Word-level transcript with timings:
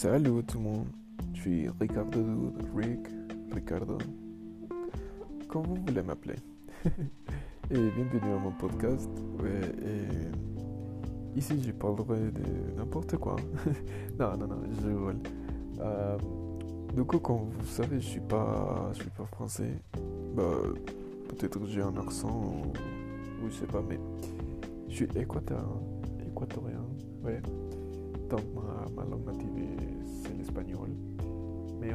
Salut 0.00 0.42
tout 0.44 0.56
le 0.56 0.64
monde, 0.64 0.86
je 1.34 1.40
suis 1.42 1.68
Ricardo 1.78 2.54
Rick, 2.74 3.00
Ricardo, 3.52 3.98
comme 5.46 5.64
vous 5.64 5.76
voulez 5.86 6.00
m'appeler? 6.00 6.36
et 7.70 7.90
bienvenue 7.90 8.32
à 8.32 8.38
mon 8.38 8.52
podcast. 8.52 9.10
Ouais, 9.42 9.60
ici 11.36 11.62
je 11.62 11.72
parlerai 11.72 12.30
de 12.30 12.78
n'importe 12.78 13.18
quoi. 13.18 13.36
non, 14.18 14.38
non, 14.38 14.46
non, 14.46 14.62
je 14.80 14.86
rigole. 14.88 15.18
Euh, 15.80 16.16
du 16.96 17.04
coup, 17.04 17.18
comme 17.18 17.50
vous 17.50 17.66
savez, 17.66 18.00
je 18.00 18.06
suis 18.06 18.20
pas, 18.20 18.88
je 18.94 19.02
suis 19.02 19.10
pas 19.10 19.26
français. 19.26 19.82
Bah, 20.34 20.62
peut-être 21.28 21.66
j'ai 21.66 21.82
un 21.82 21.94
accent 21.98 22.30
ou, 22.30 23.44
ou 23.44 23.50
je 23.50 23.54
sais 23.54 23.66
pas, 23.66 23.82
mais 23.86 24.00
je 24.88 24.94
suis 24.94 25.08
équatorien. 25.14 25.68
Équatorien, 26.26 26.86
ouais. 27.22 27.42
Donc 28.30 28.44
ma, 28.54 29.02
ma 29.02 29.10
langue. 29.10 29.39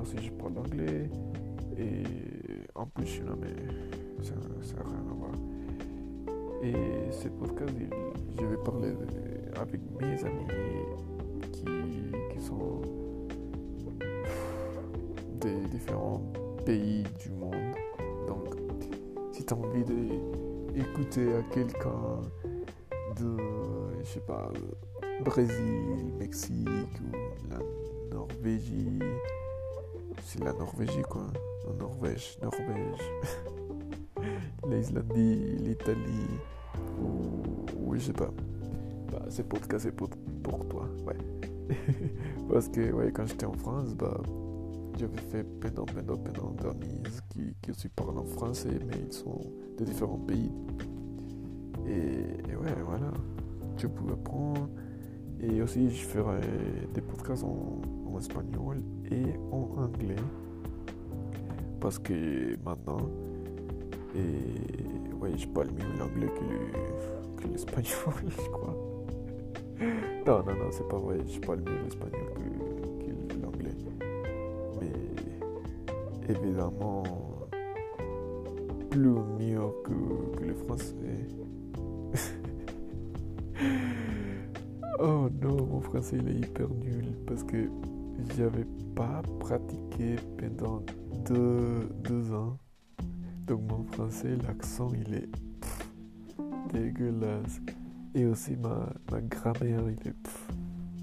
Mais 0.05 0.19
aussi 0.19 0.27
je 0.27 0.31
parle 0.33 0.53
l'anglais. 0.55 1.09
Et 1.77 2.03
en 2.75 2.85
plus 2.85 3.05
je 3.05 3.11
suis 3.11 3.21
mais 3.39 4.23
ça 4.23 4.33
n'a 4.35 4.83
rien 4.89 5.03
à 5.09 5.13
voir. 5.13 5.31
Et 6.63 7.11
ce 7.11 7.27
podcast, 7.29 7.73
il- 7.79 7.89
je 8.39 8.45
vais 8.45 8.57
parler 8.57 8.93
avec 9.59 9.81
mes 9.99 10.23
amis 10.25 10.47
qui, 11.51 11.65
qui 12.33 12.41
sont 12.41 12.81
des 15.41 15.67
différents 15.71 16.21
pays 16.65 17.03
du 17.19 17.29
monde. 17.31 17.75
Donc 18.27 18.45
si 19.31 19.45
tu 19.45 19.53
as 19.53 19.57
envie 19.57 19.83
d'écouter 19.83 21.33
à 21.35 21.41
quelqu'un 21.53 22.21
de, 23.19 23.37
je 24.01 24.05
sais 24.05 24.19
pas, 24.21 24.51
Brésil, 25.23 26.13
Mexique 26.19 26.67
ou 27.01 27.49
la 27.49 27.59
Norvégie. 28.15 28.99
C'est 30.25 30.43
la 30.43 30.53
Norvégie 30.53 31.03
quoi. 31.03 31.27
Norvège, 31.79 32.39
Norvège. 32.41 32.99
L'Islandie, 34.67 35.55
l'Italie 35.59 36.39
ou, 36.99 37.93
je 37.93 37.99
sais 37.99 38.13
pas. 38.13 38.31
Bah, 39.11 39.21
c'est 39.29 39.47
podcast 39.47 39.83
c'est 39.83 39.91
pour, 39.95 40.09
pour 40.41 40.67
toi, 40.67 40.89
ouais. 41.05 41.17
Parce 42.49 42.67
que 42.69 42.91
ouais, 42.91 43.11
quand 43.11 43.27
j'étais 43.27 43.45
en 43.45 43.53
France, 43.53 43.93
bah, 43.93 44.19
j'avais 44.97 45.21
fait 45.31 45.43
pendant, 45.59 45.85
pendant 45.85 46.51
d'amis 46.53 47.03
qui, 47.29 47.55
qui 47.61 47.69
aussi 47.69 47.89
parlent 47.89 48.17
en 48.17 48.25
français, 48.25 48.79
mais 48.87 48.95
ils 49.05 49.13
sont 49.13 49.41
de 49.77 49.85
différents 49.85 50.17
pays. 50.17 50.51
Et, 51.87 52.55
ouais, 52.55 52.75
voilà. 52.83 53.11
Tu 53.77 53.85
apprendre. 53.85 54.69
Et 55.41 55.61
aussi, 55.61 55.89
je 55.89 56.05
ferai 56.05 56.39
des 56.93 57.01
podcasts 57.01 57.43
en, 57.43 57.81
espagnol 58.17 58.81
et 59.11 59.25
en 59.51 59.69
anglais. 59.83 60.15
Parce 61.81 61.99
que 61.99 62.55
maintenant, 62.63 63.09
et 64.15 65.13
ouais, 65.19 65.37
je 65.37 65.45
parle 65.49 65.67
mieux 65.71 65.99
l'anglais 65.99 66.27
que 66.27 66.43
le- 66.45 67.35
que 67.41 67.47
l'espagnol, 67.49 68.13
je 68.29 68.49
crois. 68.49 68.75
Non, 70.25 70.37
non, 70.45 70.55
non, 70.55 70.71
c'est 70.71 70.87
pas 70.87 70.97
vrai. 70.97 71.17
Je 71.27 71.39
parle 71.41 71.59
mieux 71.59 71.83
l'espagnol 71.83 72.33
que, 72.33 73.41
l'anglais. 73.43 73.75
Mais 74.79 76.33
évidemment, 76.33 77.03
plus 78.89 79.09
mieux 79.37 79.59
que 79.83 80.41
le 80.45 80.53
français. 80.53 80.95
Oh 84.99 85.27
non, 85.41 85.65
mon 85.65 85.81
français 85.81 86.17
il 86.19 86.29
est 86.29 86.47
hyper 86.47 86.69
nul 86.69 87.05
parce 87.27 87.43
que 87.43 87.69
j'avais 88.37 88.65
pas 88.95 89.21
pratiqué 89.39 90.15
pendant 90.37 90.81
deux, 91.25 91.89
deux 92.03 92.33
ans. 92.33 92.57
Donc 93.45 93.61
mon 93.69 93.83
français, 93.83 94.35
l'accent 94.47 94.89
il 94.93 95.13
est 95.15 95.29
pff, 95.61 95.89
dégueulasse. 96.71 97.61
Et 98.13 98.25
aussi 98.25 98.55
ma, 98.55 98.89
ma 99.11 99.21
grammaire 99.21 99.83
il 99.89 100.07
est 100.07 100.13
pff, 100.13 100.47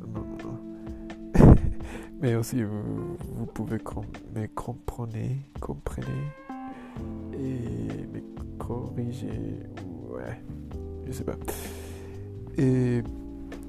non, 0.00 0.24
non. 0.42 1.54
Mais 2.22 2.34
aussi 2.34 2.62
vous, 2.62 3.16
vous 3.36 3.46
pouvez 3.46 3.76
me 3.76 4.46
comprendre, 4.46 5.18
comprenez 5.60 6.12
et 7.34 8.06
me 8.12 8.20
corriger. 8.58 9.58
Ouais, 10.10 10.42
je 11.06 11.12
sais 11.12 11.24
pas. 11.24 11.36
Et 12.56 13.02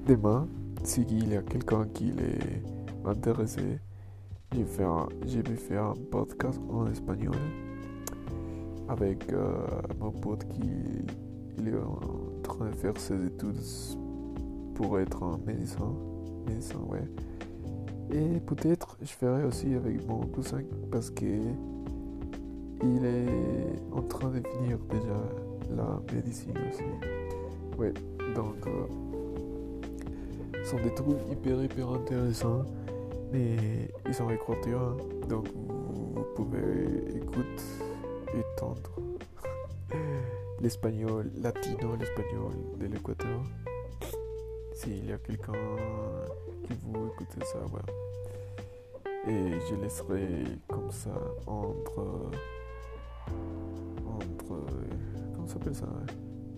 demain, 0.06 0.48
s'il 0.84 1.30
y 1.30 1.36
a 1.36 1.42
quelqu'un 1.42 1.86
qui 1.94 2.10
est 2.10 2.62
intéressé, 3.06 3.80
je 4.52 4.60
vais 4.60 5.56
faire, 5.56 5.84
un 5.84 5.94
podcast 6.12 6.60
en 6.70 6.88
espagnol 6.88 7.36
avec 8.90 9.32
euh, 9.32 9.54
mon 10.00 10.12
pote 10.12 10.46
qui 10.50 10.70
est 11.66 11.76
en 11.76 12.42
train 12.44 12.70
de 12.70 12.76
faire 12.76 12.98
ses 12.98 13.16
études 13.26 13.62
pour 14.76 15.00
être 15.00 15.24
un 15.24 15.40
médecin. 15.46 15.94
Médecin, 16.48 16.80
ouais. 16.90 17.08
Et 18.12 18.40
peut-être 18.42 18.98
je 19.02 19.08
ferai 19.08 19.44
aussi 19.44 19.74
avec 19.74 20.06
mon 20.08 20.22
cousin 20.28 20.62
parce 20.92 21.10
que 21.10 21.26
il 22.84 23.06
est 23.06 23.82
en 23.94 24.02
train 24.02 24.30
de 24.30 24.42
finir 24.50 24.78
déjà 24.90 25.76
la 25.76 26.00
médecine 26.14 26.54
aussi. 26.70 26.84
Ouais, 27.80 27.94
donc 28.36 28.68
euh, 28.68 29.13
sont 30.64 30.78
des 30.78 30.94
trucs 30.94 31.18
hyper 31.32 31.64
hyper 31.64 31.90
intéressants. 31.90 32.64
Mais 33.32 33.58
ils 34.06 34.14
sont 34.14 34.30
équatoriens 34.30 34.96
donc 35.28 35.48
vous, 35.54 36.26
pouvez 36.36 37.16
écouter 37.16 37.64
et 38.36 38.44
tendre 38.58 38.92
l'espagnol 40.62 41.32
latino 41.42 41.96
l'espagnol 42.00 42.52
de 42.80 42.86
l'équateur. 42.86 43.42
S'il 44.76 45.06
y 45.08 45.12
a 45.12 45.18
quelqu'un 45.18 45.54
qui 46.64 46.74
vous 46.84 47.08
écoutez 47.08 47.46
ça 47.46 47.60
ouais. 47.60 49.32
Et 49.32 49.60
je 49.70 49.76
laisserai 49.82 50.44
comme 50.68 50.92
ça 50.92 51.16
entre 51.48 52.30
entre 54.06 54.60
comment 55.34 55.48
s'appelle 55.48 55.76
ça? 55.76 55.88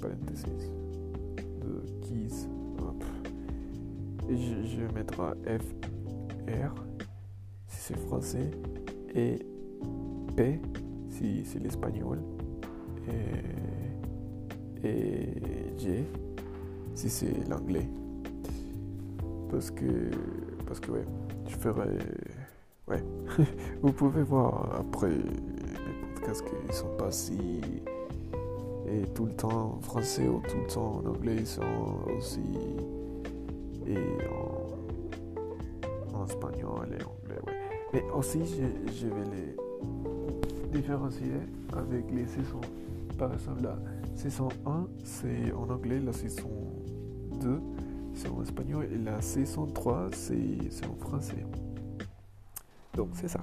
Parenthèses 0.01 0.43
de 1.61 1.85
keys. 2.01 2.47
Je, 4.29 4.63
je 4.63 4.93
mettrai 4.93 5.31
F 5.45 5.73
R 6.47 6.73
si 7.67 7.77
c'est 7.79 7.97
français 7.97 8.51
et 9.13 9.39
P 10.35 10.59
si 11.09 11.45
c'est 11.45 11.59
l'espagnol 11.59 12.19
et, 14.83 14.87
et 14.87 15.77
G 15.77 16.05
si 16.95 17.09
c'est 17.09 17.47
l'anglais. 17.49 17.87
Parce 19.49 19.69
que 19.71 20.09
parce 20.65 20.79
que 20.79 20.91
ouais 20.91 21.05
je 21.47 21.55
ferai 21.55 21.89
ouais. 22.87 23.03
Vous 23.81 23.91
pouvez 23.91 24.23
voir 24.23 24.75
après 24.79 25.09
les 25.09 26.13
podcasts 26.15 26.43
qu'ils 26.45 26.73
sont 26.73 26.95
pas 26.97 27.11
si 27.11 27.61
et 28.87 29.05
tout 29.13 29.25
le 29.25 29.33
temps 29.33 29.77
en 29.77 29.81
français 29.81 30.27
ou 30.27 30.41
tout 30.47 30.57
le 30.57 30.67
temps 30.67 31.01
en 31.03 31.09
anglais 31.09 31.37
ils 31.39 31.47
sont 31.47 31.61
aussi 32.17 32.41
et 33.87 33.97
en, 36.13 36.25
espagnol 36.25 36.87
et 36.99 37.03
anglais 37.03 37.39
ouais. 37.45 37.53
mais 37.93 38.03
aussi 38.11 38.39
je, 38.45 39.07
vais 39.07 39.23
les 39.25 39.55
différencier 40.71 41.33
avec 41.73 42.09
les 42.11 42.25
saisons. 42.25 42.61
Par 43.17 43.31
exemple 43.33 43.61
la 43.63 43.77
saison 44.15 44.49
1 44.65 44.87
c'est 45.03 45.51
en 45.51 45.69
anglais 45.69 45.99
la 45.99 46.13
saison 46.13 46.49
2 47.41 47.61
c'est 48.15 48.29
en 48.29 48.41
espagnol 48.41 48.87
et 48.91 48.97
la 48.97 49.21
saison 49.21 49.67
3 49.67 50.09
c'est 50.11 50.87
en 50.89 50.95
français. 50.95 51.45
Donc 52.95 53.09
c'est 53.13 53.27
ça. 53.27 53.41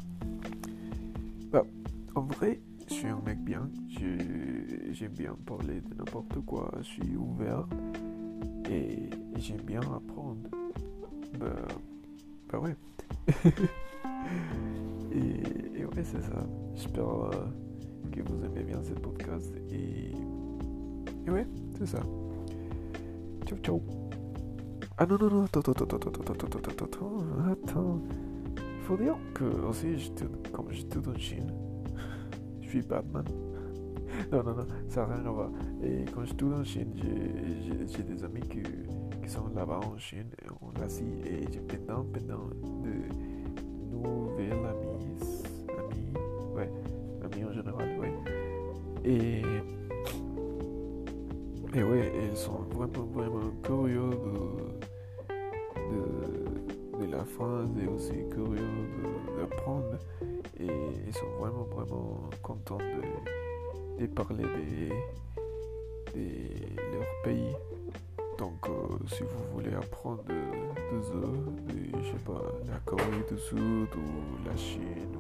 En 2.15 2.23
vrai 2.23 2.61
je 2.89 2.95
suis 2.95 3.09
un 3.09 3.21
mec 3.25 3.39
bien. 3.39 3.71
J'aime 4.91 5.13
bien 5.13 5.35
parler 5.47 5.81
de 5.81 5.95
n'importe 5.95 6.39
quoi. 6.45 6.71
Je 6.79 6.83
suis 6.83 7.17
ouvert 7.17 7.67
et 8.71 9.11
j'aime 9.37 9.63
bien 9.63 9.81
apprendre. 9.81 10.49
Bah, 11.39 11.47
bah 12.51 12.59
ouais. 12.59 12.77
Et, 15.15 15.85
ouais 15.85 16.05
c'est 16.05 16.23
ça. 16.23 16.47
J'espère 16.75 17.09
euh, 17.09 17.31
que 18.11 18.21
vous 18.23 18.45
aimez 18.45 18.63
bien 18.63 18.83
ce 18.83 18.95
podcast. 18.95 19.53
Et, 19.71 20.13
et 21.27 21.31
ouais 21.31 21.47
c'est 21.79 21.87
ça. 21.87 22.01
Ciao 23.47 23.59
ciao. 23.59 23.83
Ah 24.99 25.07
non 25.07 25.19
non 25.19 25.31
non 25.31 25.45
attends 25.45 25.61
attends 25.61 25.73
attends 25.73 25.97
attends 25.97 26.23
attends 26.23 26.59
attends 26.59 26.85
attends 26.85 27.51
attends 27.51 28.01
il 28.57 28.85
faut 28.85 28.97
dire 28.97 29.17
que 29.35 29.45
aussi 29.45 29.97
comme 30.53 30.71
j'étais 30.71 30.99
en 31.09 31.17
Chine 31.17 31.51
je 32.61 32.69
suis 32.69 32.83
Batman 32.83 33.25
non 34.33 34.43
non 34.43 34.55
non 34.55 34.67
ça 34.89 35.07
n'a 35.07 35.15
rien 35.15 35.27
à 35.27 35.31
voir 35.31 35.51
et 35.83 36.05
quand 36.15 36.25
j'étais 36.25 36.45
en 36.45 36.65
Chine 36.65 36.93
j'ai 37.87 38.03
des 38.03 38.25
amis 38.25 38.41
qui 38.43 38.63
qui 39.23 39.31
sont 39.31 39.49
là-bas 39.55 39.81
en 39.85 39.97
Chine, 39.99 40.31
en 40.61 40.83
Asie, 40.83 41.05
et 41.25 41.47
j'ai 41.53 41.61
pendant, 41.61 42.05
pendant 42.05 42.49
de 42.83 42.95
nouvelles 43.91 44.53
amies, 44.53 45.17
amis, 45.79 46.13
ouais, 46.55 46.71
amis 47.25 47.45
en 47.45 47.53
général, 47.53 47.99
ouais. 48.01 48.13
Et, 49.05 49.43
et 51.75 51.83
ouais, 51.83 52.13
ils 52.31 52.37
sont 52.37 52.63
vraiment, 52.75 53.07
vraiment 53.13 53.51
curieux 53.63 54.11
de, 54.11 55.37
de, 55.93 57.07
de 57.07 57.13
la 57.13 57.25
France 57.25 57.71
et 57.81 57.87
aussi 57.87 58.29
curieux 58.31 58.67
d'apprendre. 59.39 59.99
Et 60.59 60.69
ils 61.07 61.15
sont 61.15 61.31
vraiment, 61.39 61.65
vraiment 61.65 62.31
contents 62.43 62.79
de, 62.79 63.03
de 63.99 64.07
parler 64.07 64.45
de, 64.45 64.89
de 66.15 66.29
leur 66.93 67.23
pays. 67.25 67.55
Donc, 68.39 68.69
euh, 68.69 69.07
si 69.07 69.23
vous 69.23 69.55
voulez 69.55 69.75
apprendre 69.75 70.25
de, 70.25 70.35
je 70.93 72.07
sais 72.07 72.25
pas, 72.25 72.43
la 72.67 72.79
Corée 72.85 73.25
du 73.31 73.39
Sud 73.39 73.59
ou 73.95 74.47
la 74.47 74.57
Chine 74.57 75.17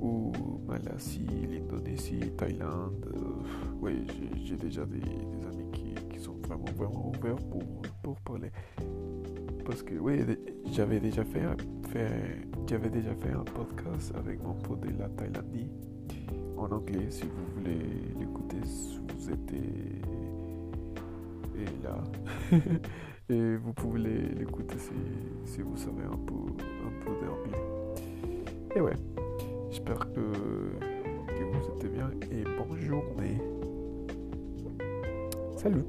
ou, 0.00 0.06
ou 0.06 0.32
Malaisie, 0.66 1.26
l'Indonésie, 1.50 2.32
Thaïlande, 2.36 3.06
euh, 3.14 3.68
oui, 3.80 4.06
j'ai 4.44 4.56
déjà 4.56 4.84
des, 4.86 5.00
des 5.00 5.46
amis 5.46 5.70
qui, 5.72 5.94
qui, 6.10 6.18
sont 6.18 6.36
vraiment, 6.46 6.64
vraiment 6.76 7.12
ouverts 7.14 7.36
pour, 7.50 7.62
pour 8.02 8.20
parler. 8.20 8.50
Parce 9.64 9.82
que, 9.82 9.94
oui, 9.94 10.20
j'avais 10.72 11.00
déjà 11.00 11.24
fait, 11.24 11.42
fait 11.88 12.46
j'avais 12.66 12.90
déjà 12.90 13.14
fait 13.14 13.32
un 13.32 13.44
podcast 13.44 14.12
avec 14.16 14.42
mon 14.42 14.54
pote 14.54 14.80
de 14.80 14.98
la 14.98 15.08
Thaïlande 15.08 15.44
en 16.64 16.72
anglais. 16.72 17.06
Si 17.10 17.24
vous 17.24 17.44
voulez 17.56 17.78
l'écouter, 18.18 18.56
vous 19.18 19.30
êtes 19.30 19.52
et 21.56 21.82
là. 21.82 22.02
et 23.28 23.56
vous 23.56 23.72
pouvez 23.72 24.00
l'écouter 24.00 24.76
si, 24.78 24.92
si, 25.44 25.62
vous 25.62 25.76
savez 25.76 26.04
un 26.04 26.16
peu, 26.16 26.34
un 26.34 27.04
peu 27.04 27.10
d'anglais. 27.24 27.62
Et 28.76 28.80
ouais, 28.80 28.96
j'espère 29.70 30.00
que, 30.12 30.20
que 31.28 31.44
vous 31.52 31.84
êtes 31.84 31.92
bien 31.92 32.10
et 32.30 32.44
bonne 32.44 32.80
journée. 32.80 33.40
Salut 35.56 35.84